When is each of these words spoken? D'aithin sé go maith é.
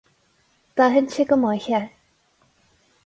D'aithin 0.79 1.07
sé 1.15 1.23
go 1.33 1.37
maith 1.43 1.69
é. 1.79 1.81